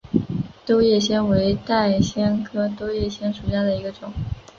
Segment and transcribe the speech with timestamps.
[0.65, 4.11] 兜叶藓为带藓科兜叶藓属下的一个种。